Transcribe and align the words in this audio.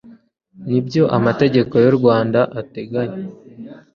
n 0.67 0.69
ibyo 0.79 1.03
amategeko 1.17 1.73
y 1.83 1.87
u 1.91 1.93
rwanda 1.99 2.39
ateganya 2.59 3.23